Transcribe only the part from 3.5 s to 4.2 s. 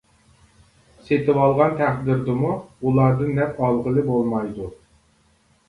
ئالغىلى